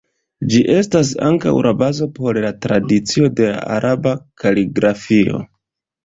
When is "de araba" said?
3.41-4.15